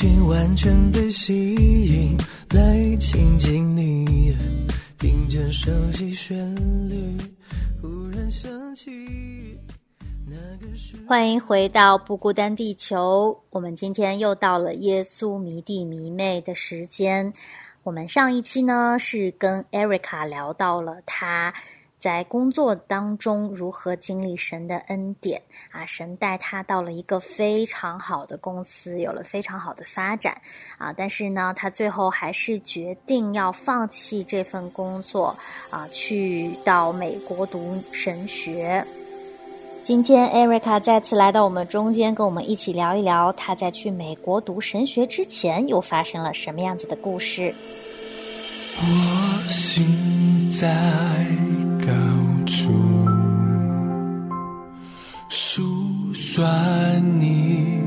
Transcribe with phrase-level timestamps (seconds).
[0.00, 1.54] 心完全被吸
[1.84, 2.16] 引，
[2.54, 4.34] 来亲近你，
[4.98, 6.42] 听见熟悉旋
[6.88, 7.18] 律，
[7.82, 8.90] 忽然想起
[10.26, 10.96] 那个时。
[11.06, 17.30] 欢迎回到不孤单地球，我们今天又到了耶稣迷弟迷妹的时间。
[17.82, 21.52] 我们上一期呢是跟 Erica 聊到了他。
[22.00, 25.84] 在工作当中，如何经历神的恩典啊？
[25.84, 30.40] 神带他到了一个非常好的公司，有了非常好的发展
[30.78, 30.94] 啊！
[30.96, 35.36] 但是呢，他最后还是决定要放弃这份工作
[35.68, 38.82] 啊，去到美国读神学。
[39.82, 47.54] 今天，Erica 再次来到我们中间，跟我们一起聊一聊他在去美国读神学之前又发生了什么样子的故事。
[48.78, 51.49] 我心在。
[56.40, 56.48] 说
[57.18, 57.82] 你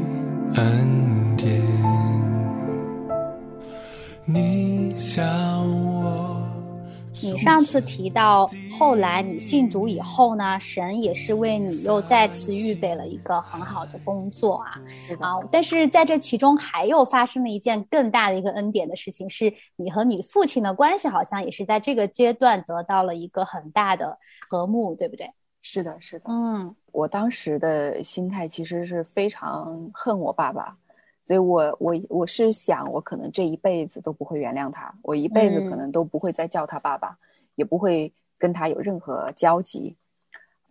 [0.53, 1.59] 恩典，
[4.25, 5.25] 你向
[5.95, 6.39] 我。
[7.23, 14.79] 你上次提到，后来你信主以后呢，神也是为你又再次预备了一个很好的工作啊
[15.19, 15.39] 啊！
[15.51, 25.27] 但是在这其中还有发生了一件更大的一个恩典的事情，是你和你父亲的关系好像也是在这个阶段得到了一个很大的和睦，对不对？
[25.63, 26.25] 是的，是的。
[26.27, 30.77] 嗯，我当时的心态其实是非常恨我爸爸。
[31.23, 37.17] 所以，我我我是想，我可能这一辈子都不会原谅他，我一辈子可能都不会再叫他爸爸，
[37.55, 39.95] 也不会跟他有任何交集。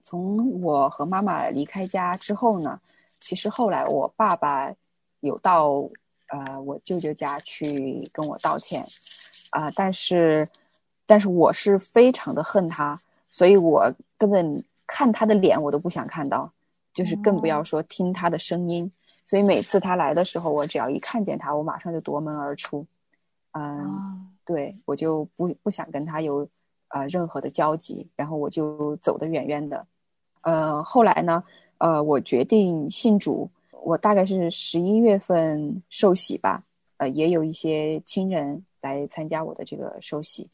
[0.04, 2.78] 从我和妈妈离开家之后呢，
[3.18, 4.70] 其实后来我爸爸
[5.20, 5.88] 有到
[6.28, 8.86] 呃我舅舅家去跟我道歉，
[9.48, 10.46] 啊，但是
[11.06, 16.52] 但是我是非常的恨他，所以我根本看他的脸我都不想看到，
[16.92, 18.90] 就是更不要说听他的声音。
[19.24, 22.84] 所以每次他来的时候，我只要一看见他，我马上就夺门而出。
[23.52, 26.46] 嗯，对我就不不想跟他有
[26.88, 29.86] 呃任何的交集，然后我就走得远远的。
[30.42, 31.42] 呃，后来呢，
[31.78, 33.48] 呃，我决定信主，
[33.82, 36.62] 我大概是十一月份受洗吧。
[36.96, 40.48] 呃，也有一些亲人来参加我的这个受洗。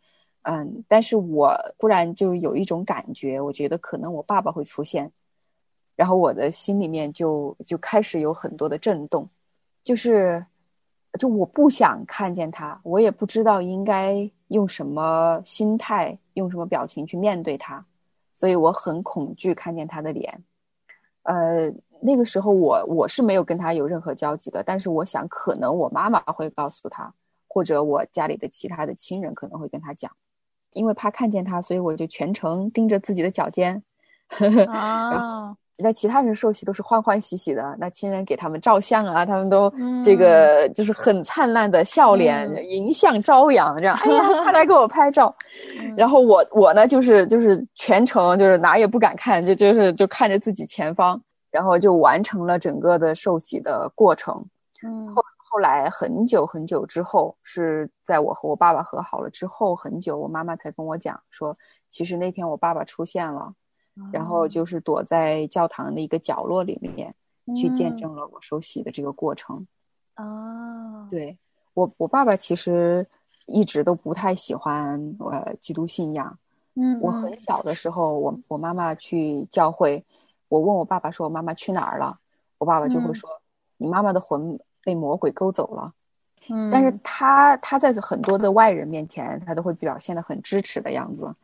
[0.50, 5.12] 嗯，但是我突然就有一种感觉，我觉得可能我爸爸会出现。
[5.94, 9.28] 然后我的心里面就就开始有很多的震动，
[9.84, 10.42] 就是，
[11.19, 17.84] 就我不想看见他，我也不知道应该用什么心态、用什么表情去面对他，
[18.32, 20.42] 所以我很恐惧看见他的脸。
[21.25, 21.70] 呃，
[22.00, 27.12] 那个时候我我是没有跟他有任何交集的，但是我想可能我妈妈会告诉他，
[27.48, 30.10] 或者我家里的其他的亲人可能会跟他讲，
[30.73, 33.83] 因为怕看见他，所以我就全程盯着自己的脚尖。
[34.69, 35.55] 啊。
[35.81, 39.73] 那其他人受洗都是欢欢喜喜的，那亲人给他们照相啊，他们都
[40.05, 45.33] 这个就是很灿烂的笑脸， 迎向朝阳，这样，哎呀，快来给我拍照。
[45.97, 54.34] 然后我我呢，就是就是全程就是哪也不敢看，就就是就看着自己前方，然后就完成了整个的受洗的过程。
[54.84, 61.56] 嗯，后后来很久很久之后，是在我和我爸爸和好了之后很久，我妈妈才跟我讲说，
[61.88, 63.54] 其实那天我爸爸出现了。
[64.12, 67.12] 然后就是躲在教堂的一个角落里面，
[67.56, 69.66] 去见证了我受洗的这个过程。
[70.14, 71.36] 哦，对
[71.75, 73.04] 我，我爸爸其实
[73.47, 76.38] 一直都不太喜欢呃基督信仰。
[76.75, 80.04] 嗯，我很小的时候，我我妈妈去教会，
[80.48, 82.16] 我问我爸爸说：“我妈妈去哪儿了？”
[82.59, 83.28] 我爸爸就会说
[83.78, 84.56] ：“你妈妈的魂
[84.88, 85.92] 被魔鬼勾走了。”
[86.48, 91.34] 嗯，但是他他在很多的外人面前，他都会表现的很支持的样子，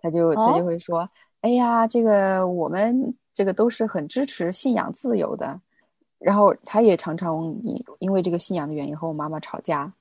[0.00, 1.06] 他就他就会说。
[1.42, 5.60] 哎呀，这个我们这个都是很支持信仰自由的，
[6.18, 9.92] 然后他也常常因因为这个信仰的原因和我妈妈吵架。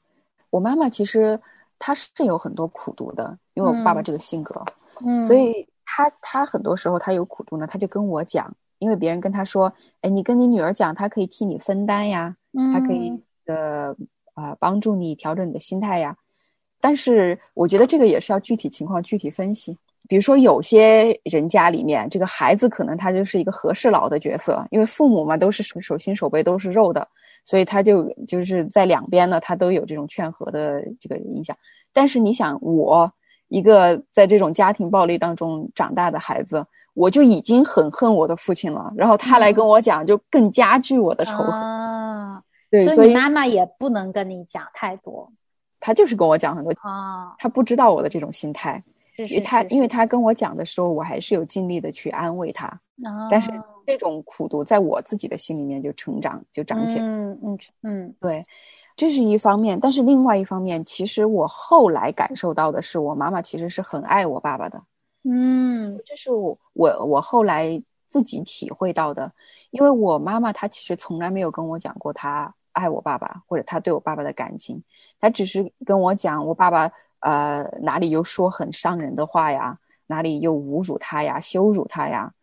[0.50, 1.40] 我妈妈其实
[1.78, 4.64] 她是有很多苦读的，因为我爸爸这个性格，
[5.06, 9.72] 嗯，所以她她很多时候她有苦读呢，她就跟我讲，因为别人跟她说，
[10.02, 12.36] 哎，你跟你女儿讲，她可以替你分担呀，
[12.74, 13.14] 她可以
[13.46, 13.96] 呃
[14.34, 16.16] 啊帮助你调整你的心态呀。
[16.80, 19.78] 但是我觉得这个也是要具体情况具体分析。
[20.10, 27.06] 比如说有些人家里面，这个孩子可能他就是一个和事佬的角色，因为父母嘛都是手手心手背都是肉的，
[27.44, 31.54] 所以他就就是在两边呢，他都有这种劝和的这个影响。
[31.92, 33.12] 但是你想，我
[33.50, 41.52] 一个在这种家庭暴力当中长大的孩子，我就已经很恨我的父亲了，然后他来跟我讲，就更加剧我的仇恨。
[41.52, 45.32] 啊，对，所所以妈妈也不能跟你讲太多
[45.80, 47.36] 他就是跟我讲很多，啊。
[47.38, 48.84] 他不知道我的这种心态，
[49.16, 52.68] 是因为他因为他跟我讲的时候，我还是有尽力的去安慰他，
[53.30, 57.06] 但是哦这种苦读在我自己的心里面就成长就长起来。
[57.06, 58.44] 嗯嗯嗯对，
[58.96, 64.82] 这是一方面，但是另外一方面，其实我后来感受到的是，我妈妈其实是很爱我爸爸的，
[65.24, 69.32] 嗯这是我我我后来自己体会到的，
[69.72, 74.82] 因为我妈妈她其实从来没有跟我讲过她爱我爸爸或者她对我爸爸的感情，
[75.20, 79.78] 她只是跟我讲我爸爸呃哪里又说很伤人的话呀，
[80.08, 82.34] 哪里又侮辱他呀、羞辱他呀，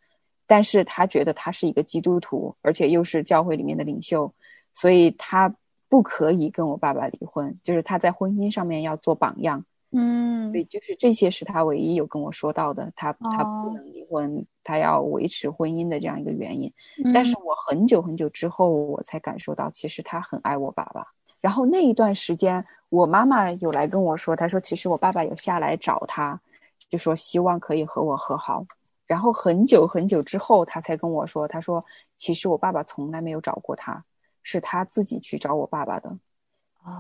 [0.47, 4.33] 但是她觉得他是一个基督徒，而且又是教会里面的领袖，
[4.75, 5.55] 所以她
[5.89, 9.65] 不可以跟我爸爸离婚，就是她在婚姻上面要做榜样。
[9.95, 16.73] 嗯对，就是这些是他唯一有跟我说到的，他他不哦能离婚，他要维持婚姻的这样一个原因。
[17.05, 21.07] 嗯但是我很久很久之后，我才感受到，其实他很爱我爸爸。
[21.41, 26.41] 然后那一段时间，我妈妈有来跟我说，她说其实我爸爸有下来找他，
[26.89, 28.65] 就说希望可以和我和好。
[29.07, 31.85] 然后很久很久之后，他才跟我说，他说
[32.17, 34.03] 其实我爸爸从来没有找过他，
[34.43, 36.17] 是他自己去找我爸爸的。
[36.85, 36.91] 哦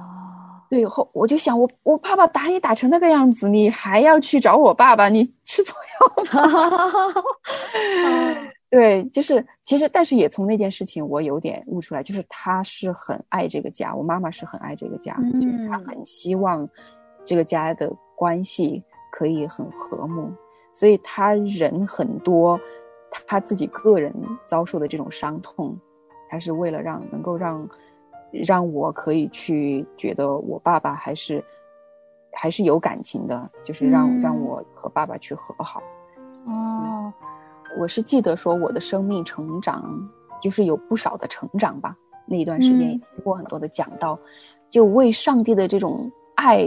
[0.70, 7.12] 对，后我就想，我我爸爸打你打成那个样子，你还要去找我爸爸，你吃错药了。
[8.70, 16.69] 对，就是其实，但是也从那件事情，我有点悟出来，就是他是很爱这个家，我妈妈是很爱这个家，就是她嗯很希望
[17.25, 18.82] 这个家的关系
[19.12, 20.32] 可以很和睦，
[20.72, 22.58] 所以他人很多，
[23.28, 24.12] 他自己个人
[24.44, 25.78] 遭受的这种伤痛，
[26.28, 27.69] 还是为了让能够让
[28.42, 31.44] 让我可以去觉得我爸爸还是
[32.32, 35.82] 还是有感情的，就是让、嗯让我和爸爸去和好。
[36.46, 37.12] 哦
[37.78, 39.84] 我是记得说我的生命成长
[40.40, 41.96] 就是有不少的成长吧，
[42.26, 44.19] 那一段时间嗯也听过很多的讲到，
[44.70, 46.66] 就为上帝的这种爱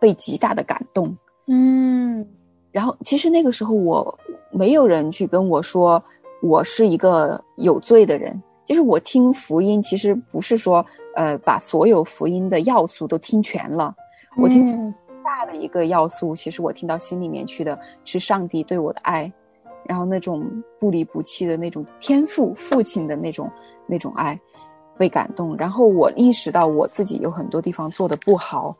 [0.00, 1.16] 被极大的感动。
[1.46, 2.26] 嗯
[2.70, 4.18] 然后其实那个时候我
[4.50, 6.02] 没有人去跟我说
[6.40, 10.84] 我是一个有罪的人，就是我听福音其实不是说
[11.16, 13.94] 呃把所有福音的要素都听全了，
[14.36, 14.94] 我听嗯
[15.24, 19.30] 大的一个要素，其实我听到心里面去的是上帝对我的爱，
[19.86, 20.44] 然后那种
[20.78, 23.50] 不离不弃的那种天赋父亲的那种
[23.86, 24.38] 那种爱，
[24.98, 25.56] 被感动。
[25.56, 28.76] 然后我意识到我自己有很多地方做的不好，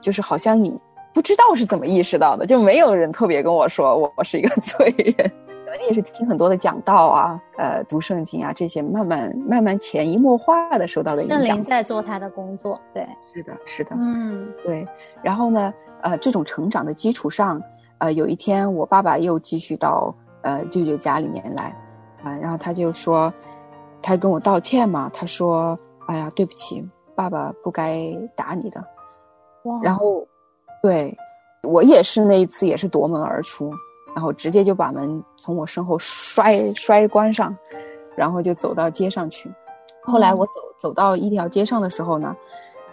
[0.00, 0.72] 就是好像你
[1.14, 5.32] 不知道是怎么意识到的，就没有人特别跟我说我我是一个 罪人。
[5.72, 11.64] 可能也是听很多的讲道啊，呃，读圣经啊，这些慢慢慢慢潜移默化的受到的影响圣灵。
[11.64, 13.96] 在做他的工作，对，是的，是的。
[13.98, 14.86] 嗯对，
[15.22, 15.72] 然后呢，
[16.02, 17.58] 呃，这种成长的基础上，
[17.96, 21.74] 呃，有一天我爸爸又继续到呃舅舅家里面来，
[22.22, 23.32] 啊、然后他就说，
[24.02, 28.84] 他跟我道歉嘛，他说，哎呀，对不起，爸爸不该打你的。
[29.62, 30.22] 哇，然后，
[30.82, 31.16] 对
[31.62, 33.72] 我也是那一次也是夺门而出，
[34.14, 37.56] 然后直接就把门从我身后摔摔关上，
[38.14, 39.50] 然后就走到街上去。
[40.02, 42.36] 后来我走走到一条街上的时候呢，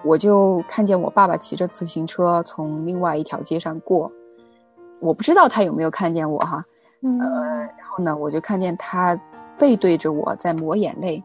[0.04, 4.12] 我就看见我爸爸骑着自行车从另外一条街上过，
[5.00, 6.64] 我不知道他有没有看见我哈，
[7.02, 7.20] 嗯。
[7.20, 9.20] 呃，然后呢，我就看见他
[9.58, 11.22] 背对着我在抹眼泪，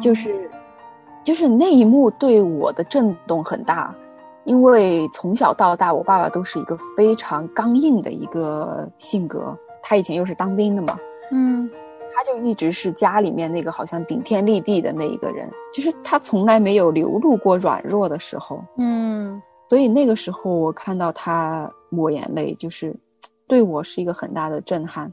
[0.00, 0.50] 就是，
[1.22, 3.94] 就是那一幕对我的震动很大，
[4.48, 10.98] 因为从小到大，我爸爸都是一个非常刚硬的一个性格，他以前又是当兵的嘛，
[11.30, 11.70] 嗯。
[12.16, 19.40] 他就一直是家里面那个好像顶天立地的那一个人，就是他从来没有流露过软弱的时候，嗯。
[19.68, 22.92] 所以那个时候我看到他抹眼泪，就是
[23.46, 25.12] 对我是一个很大的震撼。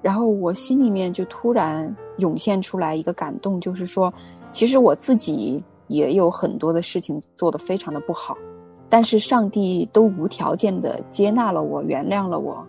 [0.00, 4.10] 然后我心里面就突然涌现出来一个感动，就是说，
[4.52, 8.36] 其实我自己也有很多的事情做得非常的不好，
[8.88, 12.66] 但是上帝都无条件的接纳了我，原谅了我。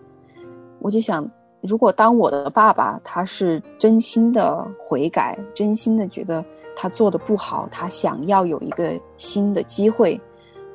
[0.78, 1.28] 我就想，
[1.62, 6.44] 如果当我的爸爸他是真心的悔改，真心的觉得
[6.76, 10.20] 他做的不好，他想要有一个新的机会，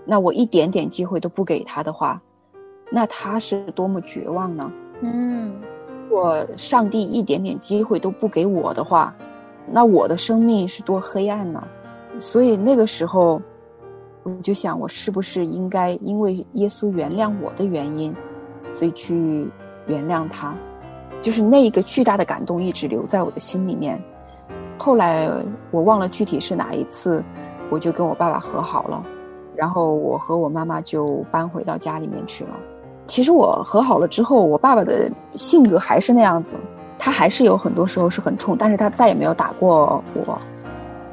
[0.05, 2.21] 那我一点点机会都不给他的话，
[2.91, 4.71] 那他是多么绝望呢？
[5.01, 5.51] 嗯
[6.10, 9.15] 如果上帝一点点机会都不给我的话，
[9.65, 11.63] 那我的生命是多黑暗呢？
[12.20, 13.41] 所以那个时候，
[14.24, 18.15] 我就想，我是不是应该因为耶稣原谅我的原因，
[18.75, 19.48] 所以去
[19.88, 20.53] 原谅他。
[21.22, 24.01] 就是那一个巨大的感动一直留在我的心里面。
[24.77, 25.30] 后来
[25.70, 27.24] 我忘了具体是哪一次，
[27.70, 29.03] 我就跟我爸爸和好了，
[29.56, 32.51] 然后我和我妈妈就搬回到家里面去了。
[33.06, 36.56] 其实我和好了之后，我爸爸的性格还是那样子，
[36.98, 40.39] 他还是有很多时候是很冲，但是他再也没有打过我。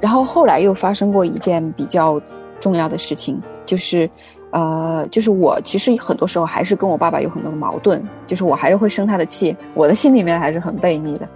[0.01, 2.21] 然后后来又发生过一件比较
[2.61, 4.09] 重要的事情，就是。
[4.51, 11.29] 呃，就是我其实很多时候还是跟我爸爸有很多的矛盾，就是我还是会生他的气，我的心里面还是很悖逆的。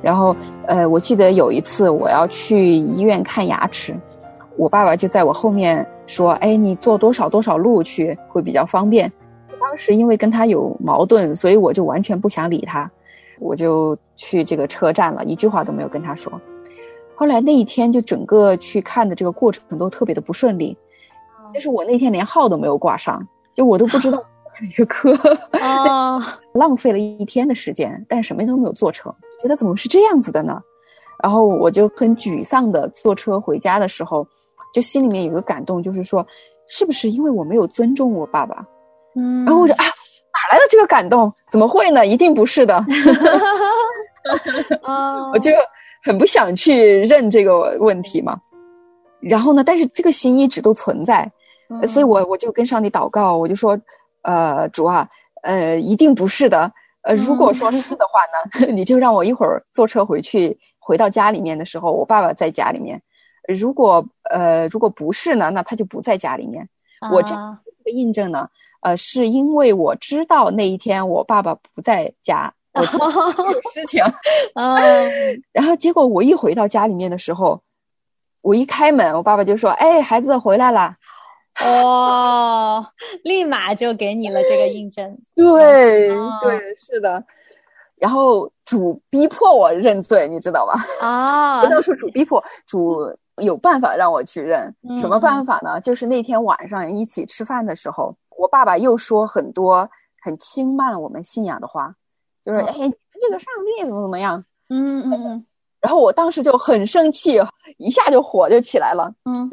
[0.00, 0.32] 然后，
[0.68, 3.92] 呃，我记得有一次我要去医院看牙齿，
[4.56, 9.10] 我爸爸就在我后面说：“哎，你坐多少多少路去会比较方便。”
[9.60, 12.88] 当时因为跟他有矛盾，所以我就完全不想理他，
[13.40, 16.32] 我就去这个车站了，一句话都没有跟他说。
[17.14, 20.76] 后来那一天就整个去看的这个过程都特别的不顺利。
[21.54, 24.22] 就是我那天连号都没有挂上，就我都不知道
[24.62, 25.12] 一个科，
[26.54, 30.58] 浪费了一天的时间，但什么都没有做成，觉得怎么是这样子的呢？
[31.22, 34.26] 然后我就很沮丧的坐车回家的时候，
[34.72, 36.26] 就心里面有个感动，就是说，
[36.68, 38.64] 是不是因为我没有尊重我爸爸？
[39.14, 41.30] 嗯，然后我就啊，哪来的这个感动？
[41.50, 42.06] 怎么会呢？
[42.06, 42.74] 一定不是的。
[44.82, 45.50] 啊， 我就
[46.02, 48.40] 很不想去认这个问题嘛。
[49.20, 51.30] 然后呢，但是这个心一直都存在。
[51.88, 53.80] 所以，我我就跟上帝祷告，我就说，
[54.24, 55.08] 呃，主啊，
[55.42, 56.70] 呃，一定不是的，
[57.02, 63.00] 呃，如果说是的话呢， 你就让我一会儿坐车回去，回到家里面的时候，我爸爸在家里面。
[63.48, 66.68] 如果呃，如果不是呢，那他就不在家里面。
[67.10, 67.34] 我这
[67.84, 68.46] 个印证呢，
[68.82, 74.02] 呃，是因为我知道那一天我爸爸不在家，我 做有事情。
[74.54, 75.10] 嗯，
[75.52, 77.60] 然后结果我一回到家里面的时候，
[78.40, 80.94] 我一开门，我爸爸就说：“哎，孩子回来了。”
[81.62, 82.82] 哦，
[83.24, 85.18] 立马就给你了这个印证。
[85.36, 86.08] 对
[86.42, 87.22] 对，是的。
[87.96, 90.72] 然后主逼迫我认罪，你知道吗？
[91.06, 94.74] 啊，不能说主逼迫，主有办法让我去认。
[94.98, 95.78] 什么办法呢？
[95.82, 99.88] 就是那天晚上一起吃饭的时候，我爸爸又说很多
[100.22, 101.94] 很轻慢我们信仰的话，
[102.42, 104.44] 就是哎，这个上帝怎么怎么样？
[104.70, 105.46] 嗯嗯嗯。
[105.80, 107.40] 然后我当时就很生气，
[107.78, 109.12] 一下就火就起来了。
[109.24, 109.50] 嗯。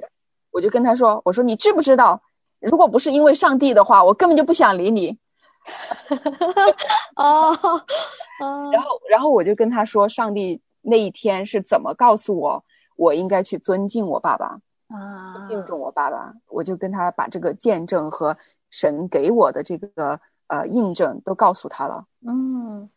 [0.51, 2.19] 我就跟他说：“我说你知不知道，
[2.59, 5.15] 如果不是因为上帝的话，我根本就不想理你。
[7.15, 7.55] ”哦，
[8.71, 12.63] 然后，然后我就跟他说，上帝那一天是怎么告诉我，
[12.95, 14.57] 我应该去尊敬我爸爸
[14.89, 16.33] 啊，敬重我爸爸。
[16.49, 18.35] 我就跟他把这个见证和
[18.71, 20.19] 神给我的这个
[20.49, 22.05] 呃印证都告诉他了。
[22.27, 22.87] 嗯，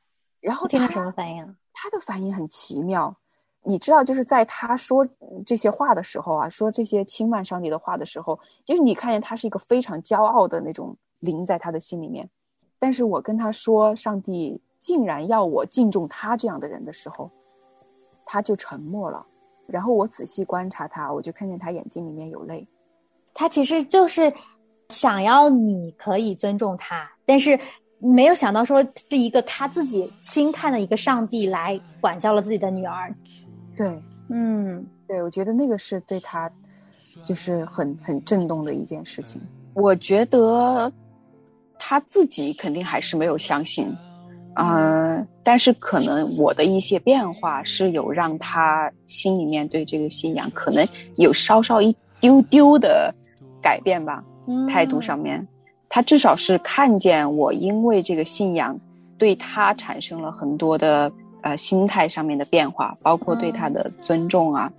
[0.40, 1.56] 然后他什么反应？
[1.72, 3.16] 他的反应很奇妙。
[3.64, 5.06] 你知道，就是在他说
[5.46, 12.28] 这些话的时候啊，说这些轻慢上帝的话的时候，就是你看见他是一个非常骄傲的那种灵在他的心里面。
[12.80, 17.30] 但是我跟他说，上帝竟然要我敬重他这样的人的时候，
[18.26, 19.24] 他就沉默了。
[19.68, 22.66] 然后我仔细观察他，我就看见他眼睛里面有泪。
[23.32, 24.34] 他其实就是
[24.92, 27.58] 想要你可以尊重他，但是
[27.98, 33.14] 没有想到说是一个他自己轻看的一个上帝来管教了自己的女儿。
[33.76, 36.50] 对，嗯，对，我觉得那个是对他，
[37.24, 39.40] 就是很很震动的一件事情。
[39.74, 40.92] 我觉得
[41.78, 43.86] 他自己肯定还是没有相信，
[44.56, 53.14] 嗯，但是可能我的一些变化是有让他心里面对这个信仰可能有稍稍一丢丢的
[53.62, 54.22] 改变吧，
[54.68, 55.46] 态度上面，
[55.88, 58.78] 他至少是看见我因为这个信仰
[59.18, 61.10] 对他产生了很多的。
[61.44, 64.72] 呃，心态上面的变化，包括对他的尊重啊，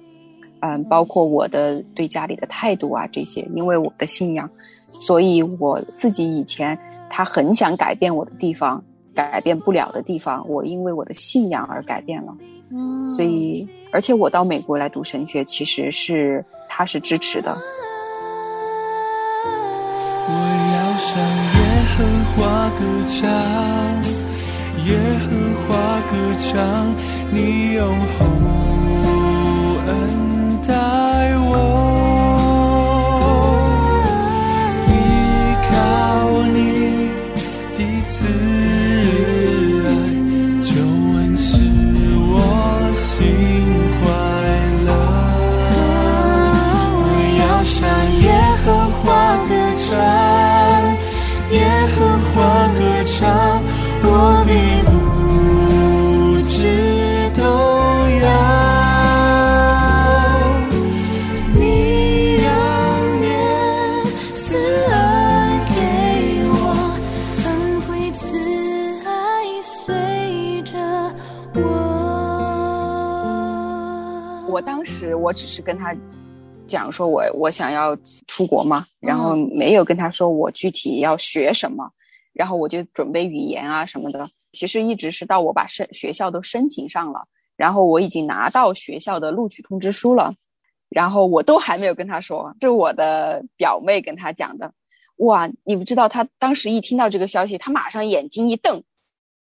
[0.62, 4.50] 嗯，包括我的对家里的态度啊，这些，因为我的信仰，
[4.98, 6.80] 所以我自己以前
[7.10, 8.82] 他很想改变我的地方，
[9.14, 12.34] 改变不了的地方，我因为我的信仰而改变了。
[12.72, 17.58] 嗯，所以，而且我到美国来读神学，其实是他是支持的。
[21.14, 21.22] 上
[21.54, 21.62] 耶
[21.94, 21.98] 和
[22.34, 22.42] 华
[22.80, 23.22] 歌唱。
[24.86, 24.90] 耶
[25.20, 25.30] 和
[25.64, 25.70] 华
[26.10, 26.52] 歌唱，
[27.32, 27.38] 你
[27.74, 27.80] 用
[28.18, 28.20] 厚
[29.88, 29.90] 恩
[30.68, 30.70] 待
[31.38, 32.03] 我。
[75.24, 75.96] 我只是跟他
[76.68, 81.90] 讲说我我想要出国嘛，然后没有跟他说我具体要学什么，
[82.34, 84.28] 然后我就准备语言啊什么的。
[84.52, 87.26] 其实一直是到我把申学校都申请上了，
[87.56, 90.36] 然后我已经拿到学校的录取通知书了，
[90.90, 94.74] 然后我都还没有跟他说，是我的表妹跟他讲的。
[95.18, 98.84] 哇，你不知道，他当时一听到这个消息，他马上眼睛一瞪，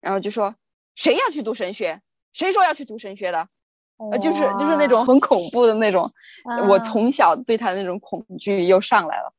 [0.01, 0.55] 然后就说
[0.97, 2.01] ：“谁要去读神学？
[2.33, 3.47] 谁说要去读神学的？”
[4.11, 6.09] 呃，就是就是那种很恐怖的那种，
[6.67, 9.33] 我从小对他的那种恐惧又上来了。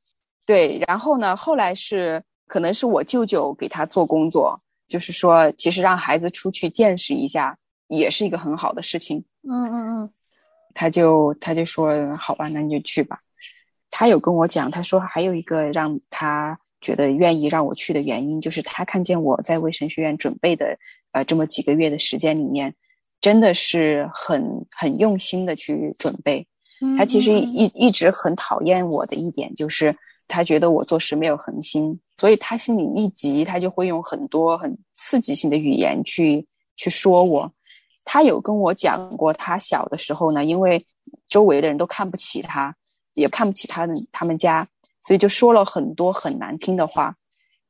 [0.47, 7.57] 对，然后呢，后来是可能是我舅舅给他做工作，就是说，其实让孩子出去见识一下
[7.89, 9.25] 也是一个很好的事情。
[9.49, 10.11] 嗯嗯嗯，
[10.75, 13.19] 他就他就说：“好吧，那你就去吧。”
[13.91, 20.77] 他有跟我讲，他说还有一个让他觉得愿意让我去的原因，就是他看见我在为神学院准备的
[21.13, 22.75] 呃这么几个月的时间里面，
[23.21, 26.47] 真的是很很用心的去准备。
[26.97, 29.95] 他其实一一直很讨厌我的一点，就是
[30.29, 36.47] 他觉得我做事没有恒心，所以他心里一急，他就会用很多很刺激性的语言去
[36.77, 37.53] 去说我。
[38.05, 40.83] 他有跟我讲过，他小的时候呢，因为
[41.29, 42.75] 周围的人都看不起他。
[43.15, 44.67] 也看不起他们他们家，
[45.03, 47.15] 所以就说了很多很难听的话。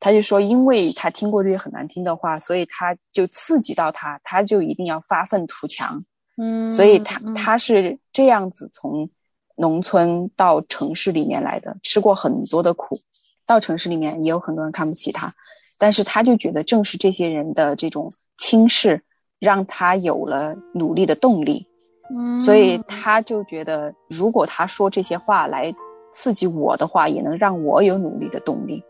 [0.00, 6.02] 他就说，因为他听过这些很难听的话，所以他就刺激到他，他就一定要发愤图强。
[6.38, 9.08] 嗯，所以他他是这样子从
[9.56, 12.98] 农村到城市里面来的，吃过很多的苦。
[13.46, 15.30] 到城市里面也有很多人看不起他，
[15.76, 19.02] 但是他就觉得正是这些人的这种轻视，
[19.38, 21.66] 让他有了努力的动力。
[22.12, 25.72] 嗯所以他就觉得，如果他说这些话来
[26.12, 28.82] 刺激我的话，也能让我有努力的动力。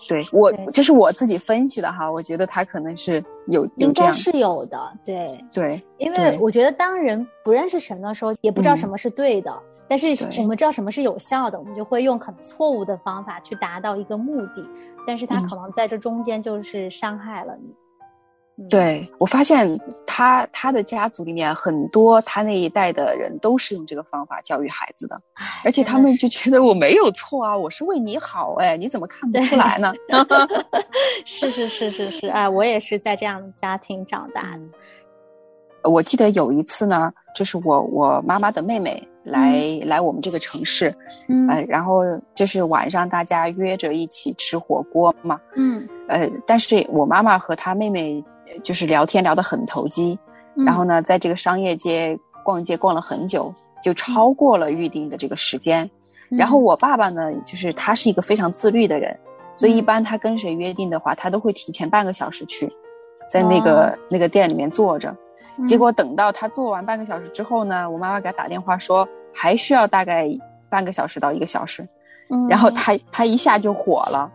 [0.00, 2.10] 哦，对我，这是我自己分析的哈。
[2.10, 4.78] 我觉得他可能是有，应该是有的。
[5.04, 9.52] 对对，因为我觉得当人不认识神的时候，也不知道什么是对的，
[9.88, 10.06] 但是
[10.40, 14.68] 我们知道什么是有效的，我们就会用很错误的方法去达到一个目的。
[15.06, 17.74] 但是他可能在这中间就是伤害了你。
[18.68, 25.18] 对我发现他他的家族里面很多他那一代的人都是用这个方法教育孩子的，
[25.64, 29.94] 而且他们就觉得我没有错啊，我是为你好哎，你怎么看不出来呢？
[31.24, 34.60] 是是是是是，哎，我也是在这样的家庭长大的。
[35.90, 40.94] 我记得有一次呢，就是我我妈妈的妹妹来来我们这个城市，
[41.28, 42.02] 嗯，然后
[42.34, 48.22] 就是晚上大家约着一起吃火锅嘛，嗯，呃，但是我妈妈和她妹妹。
[48.62, 50.18] 就是聊天聊得很投机，
[50.66, 55.88] 然后呢，在这个商业街逛街逛了很久，就超过了预定的这个时间。
[56.28, 59.18] 然后我爸爸呢，就是他是一个非常自律的人，
[59.56, 62.70] 所以一般他跟谁约定的话，他都会提前半个小时去，
[63.30, 65.14] 在那个那个店里面坐着。
[65.66, 70.28] 结果等到他做完半个小时之后呢，我妈妈给他打电话说还需要大概
[70.70, 71.86] 半个小时到一个小时，
[72.48, 74.30] 然后他他一下就火了，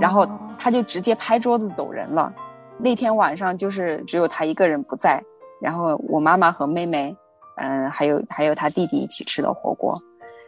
[0.00, 0.26] 然后
[0.58, 2.32] 他就直接拍桌子走人了。
[2.78, 5.22] 那天晚上就是只有他一个人不在，
[5.60, 7.16] 然后我妈妈和妹妹，
[7.56, 10.00] 嗯，还有还有他弟弟一起吃的火锅，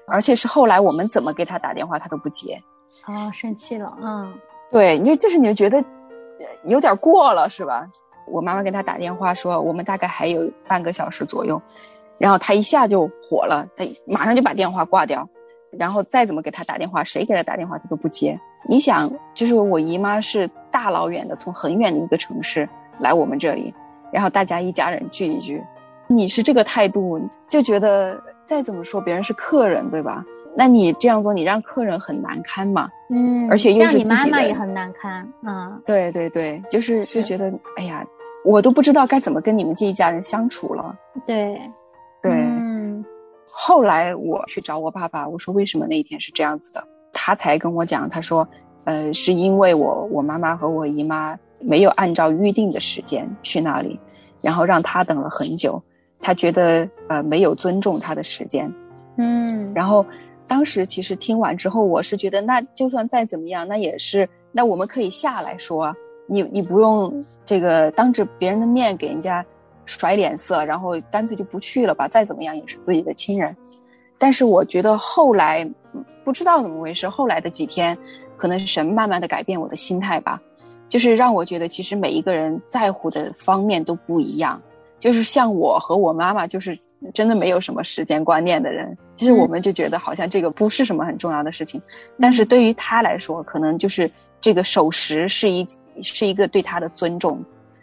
[0.07, 2.61] 而且是后来我们怎么给他打电话他都不接，
[3.07, 4.33] 哦，生气了，嗯，
[4.73, 5.83] 对，你就就是你就觉得
[6.65, 7.89] 有点过了是吧？
[8.27, 11.61] 我妈妈给他打电话说我们大概还有半个小时左右，
[12.19, 15.29] 然后他一下就火了，他马上就把电话挂掉。
[15.77, 18.39] 然后再怎么给他打电话，谁给他打电话他都不接。
[18.69, 23.73] 你想，就是我姨妈是大老远的从很远的一个城市来我们这里，
[24.13, 25.63] 然后大家一家人聚一聚，
[26.09, 30.25] 你是这个态度，就觉得再怎么说别人是客人，对吧？
[30.57, 32.89] 那你这样做，你让客人很难堪嘛？
[33.09, 35.25] 嗯，而且又是你妈妈也很难堪。
[35.47, 38.05] 嗯，对对对，就是就觉得，哎呀，
[38.45, 40.93] 我都不知道该怎么跟你们这一家人相处了。
[41.25, 41.57] 对，
[42.21, 42.33] 对。
[42.33, 43.05] 嗯
[43.57, 46.83] 后来我去找我爸爸，我说为什么那一天是这样子的，
[47.13, 48.47] 他才跟我讲，他说，
[48.85, 53.99] 呃，是因为我我妈妈和我姨妈没有按照预定的时间去那里，
[54.41, 55.83] 然后让她等了很久，
[56.21, 58.73] 她觉得呃没有尊重她的时间，
[59.17, 60.05] 嗯，然后
[60.47, 65.95] 当时其实听完之后，我是觉得那就算再怎么样，那也是那我们可以下来说，
[66.27, 69.45] 你你不用这个当着别人的面给人家。
[69.87, 72.09] 甩脸色，然后干脆就不去了吧。
[72.09, 73.55] 再怎么样也是自己的亲人，
[74.17, 75.63] 但是我觉得后来
[76.25, 77.95] 不知道怎么回事，后来的几天，
[78.37, 80.41] 可能是神慢慢的改变我的心态吧，
[80.89, 84.61] 就是让我觉得其实每一个人在乎的方面都不一样。
[84.99, 86.79] 就是像我和我妈妈，就是
[87.13, 91.81] 真的没有什么时间观念的人，其实我们就觉得好像这个不是什么很重要的事情，
[92.19, 95.67] 但是对于他来说，可能就是这个守时是一
[96.03, 97.39] 是一个对他的尊重。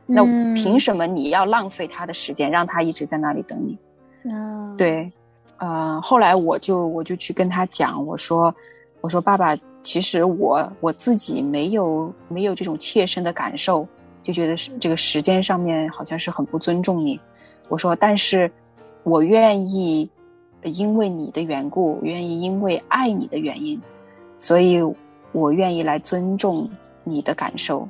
[0.08, 3.78] 那凭什么你要浪费他的时间，让他一直在那里等你？
[4.24, 5.10] 嗯，对，
[5.58, 8.54] 呃，后来我就我就去跟他讲，我说
[9.00, 13.88] 我说爸爸，其实我我自己没有没有这种切身的感受，
[14.24, 17.20] 就觉得是这个时间上面好像是很不尊重你。
[17.70, 18.52] 我说，但是
[19.04, 20.10] 我愿意
[20.64, 23.82] 因为你的缘故，愿意因为爱你的原因，
[24.38, 24.82] 所以
[25.32, 26.70] 我愿意来尊重
[27.04, 27.88] 你的感受。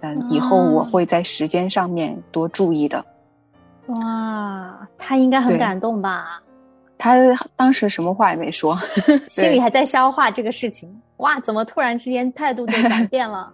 [0.00, 3.04] 嗯，以后我会在时间上面多注意的。
[4.00, 6.41] 哇，他应该很感动吧？
[7.02, 7.18] 他
[7.56, 8.78] 当时什么话也没说，
[9.26, 10.88] 心里还在消化这个事情。
[11.16, 13.52] 哇，怎么突然之间态度就改变了？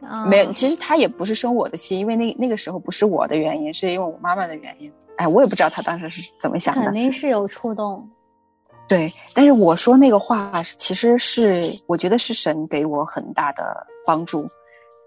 [0.00, 0.52] 啊 没有。
[0.52, 4.92] 其实他也不是生我的气，因为那那个时候不是我的原因，是因为我妈妈的原因。
[5.16, 6.94] 哎，我也不知道他当时是怎么想的肯。
[6.94, 8.08] 定是有触动。
[8.86, 14.46] 对，但是我说那个话，其实是我觉得是神给我很大的帮助，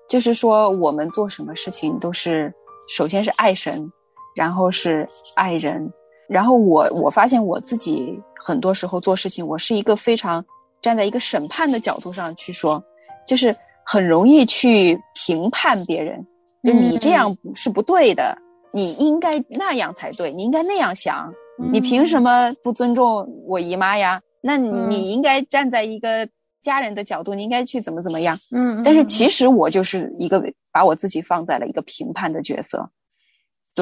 [0.09, 2.53] 就是说我们做什么事情都是
[2.89, 3.89] 首先是爱神，
[4.35, 5.89] 然后是爱人，
[6.29, 10.45] 然后我我发现我自己很多时候做事情，我是一个非常
[10.79, 12.81] 站在一个审判的角度上去说，
[13.25, 16.23] 就是很容易去评判别人，
[16.63, 18.37] 就你这样是不对的，
[18.71, 21.33] 你应该那样才对，你应该那样想。
[21.71, 24.21] 你凭什么不尊重我姨妈呀？
[24.41, 26.25] 那你应该站在一个
[26.61, 28.39] 家人的角度，你应该去怎么怎么样。
[28.55, 32.89] 嗯，但是其实我就是一个把我自己放在了一个评判的角色，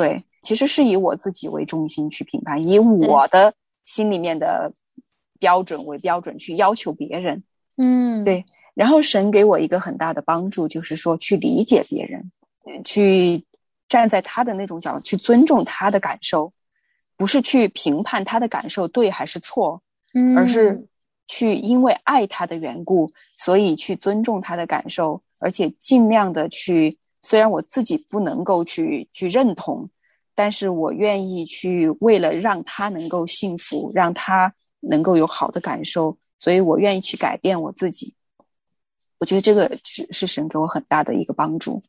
[0.01, 3.53] 对，其实是以我自己为中心去评判，以我的
[3.86, 4.71] 心里面的
[5.39, 7.43] 标准为标准去要求别人。
[7.77, 12.31] 嗯，对然后神给我一个很大的帮助，就是说去理解别人，
[12.65, 13.43] 呃去
[13.89, 16.51] 站在他的那种角度去尊重他的感受，
[17.15, 19.81] 不是去评判他的感受对还是错，
[20.13, 20.88] 嗯，而是
[21.27, 26.97] 去因为爱他的缘故，所以去尊重他的感受，而且尽量的去，
[27.30, 29.90] 虽然我自己不能够去去认同，
[30.34, 38.16] 但是我愿意去为了让他能够幸福，让他能够有好的感受，所以我愿意去改变我自己。
[39.20, 41.84] 我觉得这个是是神给我很大的一个帮助。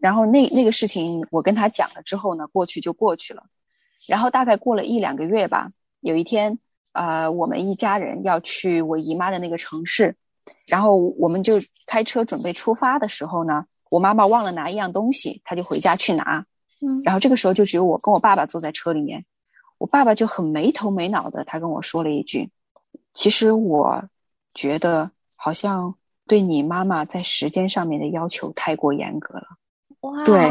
[0.00, 3.44] 然后那那个事情我跟他讲了之后呢，过去就过去了。
[4.08, 6.58] 然后大概过了一两个月吧，有一天，
[6.94, 10.16] 呃，我们一家人要去我姨妈的那个城市，
[10.66, 16.46] 然后我们就开车准备出发的时候呢，我妈妈忘了拿一样东西，她就回家去拿。
[16.82, 19.22] 嗯然后这个时候就只有我跟我爸爸坐在车里面，
[19.76, 22.48] 我爸爸就很没头没脑的，他跟我说了一句
[23.12, 24.02] ：“其实我
[24.54, 25.94] 觉得好像
[26.26, 29.46] 对你妈妈在时间上面的要求太过严格了。”
[30.00, 30.48] 哇，对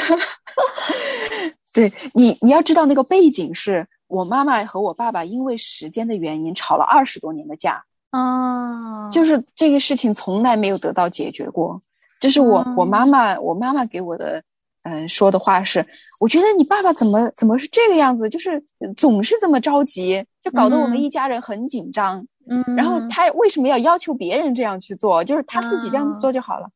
[1.70, 11.82] 对你，你要知道那个背景是我妈妈和我爸爸因为时间的原因吵了二十多年的架，啊，就是这个事情从来没有得到解决过。
[12.20, 14.40] 就是我、我妈妈，我妈妈给我的
[14.82, 15.84] 嗯、说的话是，
[16.20, 18.62] 我觉得你爸爸怎么怎么是这个样子，就是
[18.96, 22.24] 总是这么着急，就搞得我们嗯一家人很紧张。
[22.48, 25.22] 嗯，然后他为什么要要求别人这样去做？
[25.22, 26.68] 就是他自己这样子做就好了。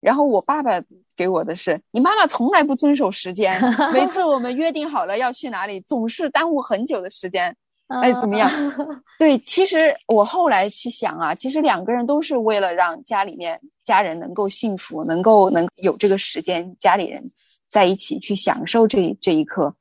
[0.00, 0.82] 然后我爸爸
[1.16, 3.58] 给我的是，你妈妈从来不遵守时间，
[3.92, 7.54] 每次我们约定好了要去哪里，总是耽误很久的时间。
[8.02, 8.50] 哎怎么样
[9.20, 17.22] 对，其实我后来去想啊，其实两个人都是为了让家里面家人能够幸福，能够能有这个时间，家里人
[17.70, 19.74] 在一起去享受这这一刻。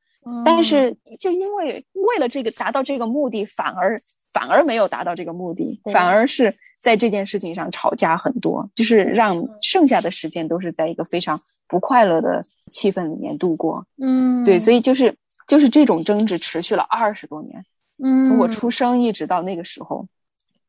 [0.45, 3.99] 但是就因为为了这个达到这个目的，反而
[4.31, 13.85] 反而没有达到这个目的，反而是在这件事情上吵架很多，就是让剩下的时间都是在一个非常不快乐的气氛里面度过。
[13.97, 15.13] 嗯，对，所以就是
[15.47, 17.65] 就是这种争执持续了二十多年，
[18.01, 20.05] 嗯，从我出生一直到那个时候。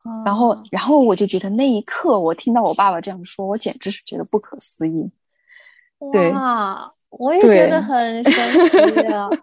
[0.05, 5.11] 哦，然后，然后我就觉得那一刻，我听到我爸爸这样说，我简直是觉得不可思议。
[6.11, 9.27] 对哇，我也觉得很神奇啊。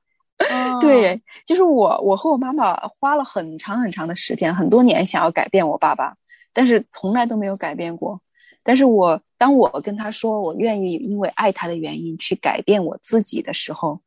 [0.50, 6.16] 哦对，就是我，我和我妈妈花了很长很长的时间，很多年想要改变我爸爸，
[6.52, 8.20] 但是从来都没有改变过。
[8.64, 14.00] 但是我当我跟他说我愿意因为爱他的原因去改变我自己的时候，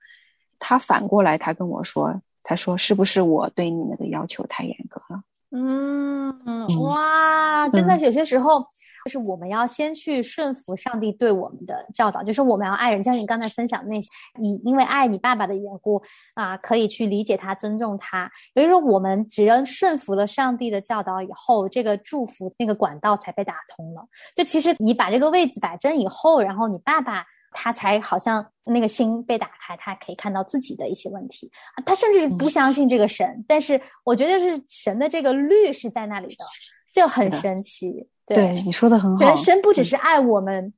[0.59, 5.21] 他反过来他跟我说，他说是不是我对你们的要求太严格了？
[5.57, 8.59] 嗯，哇，真的嗯有些时候，
[9.05, 16.01] 就是我们要先去顺服上帝对我们的教导，就是我们要爱人，就像你刚才分享的那些，你因为爱你爸爸的缘故
[16.33, 18.29] 啊，可以去理解他、尊重他。
[18.53, 24.05] 所以说我们只要顺服了上帝的教导以后，这个祝福那个管道才被打通了。
[24.35, 27.25] 就其实你把这个位子摆正以后，然后你爸爸。
[27.57, 31.49] 他才好像那个心被打开，他可以看到自己的一些问题。
[31.75, 36.45] 啊他甚至是不相信这个神，但是我觉得是神的这个律是在那里的，
[36.93, 38.07] 就很神奇。
[38.25, 39.45] 对，你说的很好神。
[39.45, 40.73] 神不只嗯是爱我们，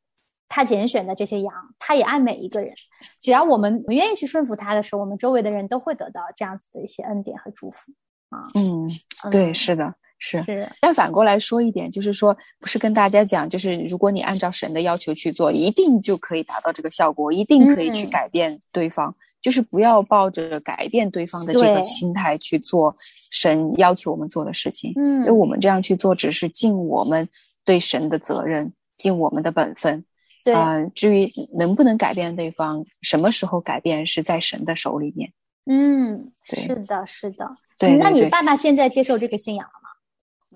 [0.47, 2.71] 他拣选的这些羊，他也爱每一个人。
[3.19, 7.91] 只要我们愿意去顺服他的时候，我们周围的人都会得到这样子的一些恩典和祝福。
[8.29, 8.45] 啊。
[8.53, 8.87] 嗯，
[9.31, 10.43] 对，是的，是。
[10.43, 19.15] 是，但反过来说一点，就是说，不是跟大家讲，就是如果你按照神的要求去做，一定就可以达到这个效果，一定可以去嗯改变对方。
[19.39, 22.93] 就是不要抱着改变对方的这个心态去做
[23.31, 27.25] 神要求我们做的事情，嗯因为我们这样去做，只是尽我们
[27.63, 30.03] 对神的责任，尽我们的本分。
[30.43, 35.31] 对，啊、至于能不能改变对方，什么时候改变，是在神的手里面。
[35.65, 37.45] 嗯，是的，是的。
[37.77, 39.76] 对对对那你爸爸现在接受这个信仰了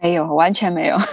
[0.02, 0.98] 没有，完全没有。
[0.98, 1.04] 吗？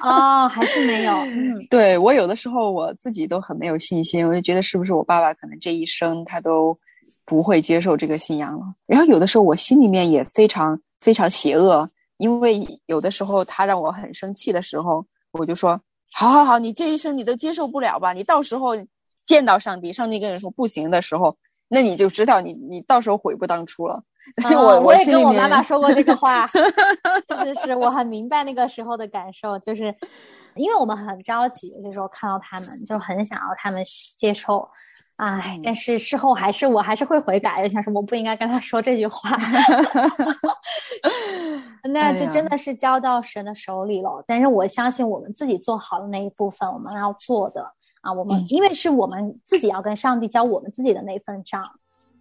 [0.02, 1.12] 哦，还是没有。
[1.26, 6.78] 嗯对我有的时候我自己都很没有信心，我就觉得是不是我爸爸可能这一生他都
[7.26, 8.64] 不会接受这个信仰了。
[8.86, 15.78] 然后有的时候我心里面也非常非常邪恶，因为有的时候他让我很生气的时候，我就说：
[16.12, 18.12] 好好好，你这一生你都接受不了吧？
[18.12, 18.70] 你到时候
[19.26, 21.36] 见到上帝，上帝跟你说不行的时候，
[21.68, 24.02] 那你就知道你你到时候悔不当初了。
[24.44, 26.58] 嗯我我也跟我妈妈说过这个话， 是
[27.54, 29.94] 是是，我很明白那个时候的感受，就是
[30.54, 33.82] 因为我们很着急，有时候看到他们就很想要他们
[34.16, 34.68] 接受，
[35.16, 39.36] 唉，嗯但是事后还是我还是会悔改的，想说我不应该跟他说这句话。
[41.84, 51.64] 那哎呀这真的是交到神的手里了，但是我相信我们自己做好的那一部分，我们要做的啊，我们、嗯因为是我们自己要跟上帝交我们自己的那份账，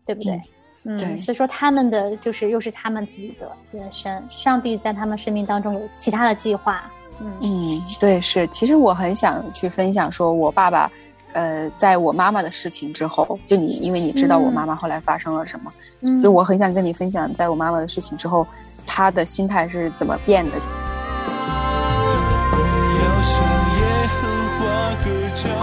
[0.06, 0.34] 对不对？
[0.36, 0.42] 嗯
[0.90, 6.90] 嗯，对所以说他们的就是又是他们自己的人生，上帝在他们生命当中有其他的计划。
[7.20, 8.48] 嗯嗯，对，是。
[8.48, 10.90] 其实我很想去分享，说我爸爸，
[11.34, 15.72] 呃，在我妈妈的事情之后，就你，因为你知道我妈妈后来发生了什么，
[16.02, 18.48] 嗯，就我很想跟你分享，在我妈妈的事情之后，
[18.86, 20.52] 她的心态是怎么变的。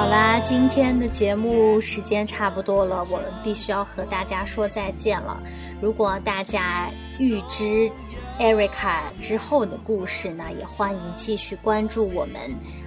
[0.04, 5.42] 好啦，今天的节目时间差不多了，我们必须要和大家说再见了。
[5.80, 7.90] 如果大家预知
[8.38, 12.38] Erica 之后的故事呢，也欢迎继续关注我们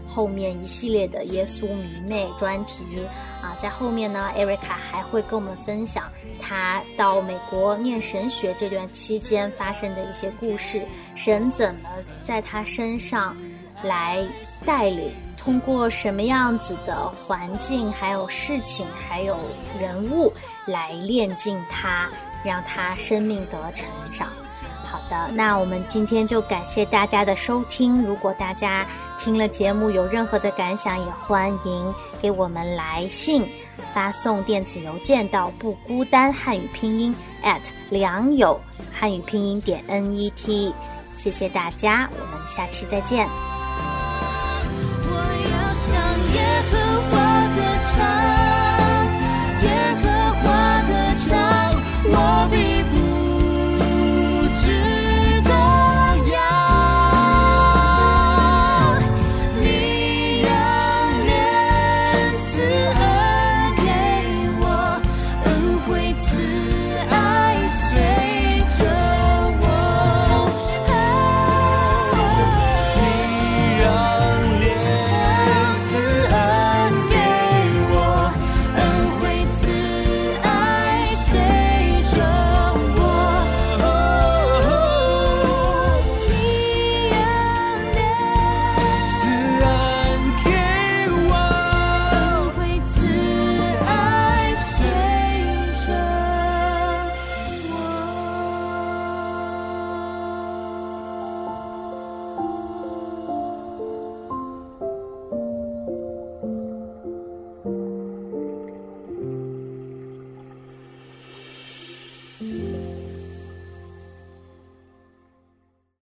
[0.06, 2.84] 后面一系列的耶稣迷妹专题
[3.42, 3.58] 啊。
[3.60, 6.04] 在后面呢，Erica 还会跟我们分享
[6.40, 11.90] 她到美国念神学这段期间发生的一些故事，神怎么
[12.24, 13.36] 在她身上
[13.82, 14.24] 来
[14.64, 15.12] 带领。
[15.48, 19.38] 通过什么样子的环境、还有事情、还有
[19.80, 20.34] 人物
[20.66, 22.10] 来炼净他，
[22.44, 24.28] 让他生命得成长。
[24.84, 28.04] 好的，那我们今天就感谢大家的收听。
[28.04, 28.86] 如果大家
[29.18, 33.50] 听了节目有任何的感想，也欢迎给我们来信，
[33.94, 38.60] 发送电子邮件到不孤单汉语拼音 at 良友
[38.92, 40.74] 汉语拼音点 net。
[41.16, 43.26] 谢谢大家，我们下期再见。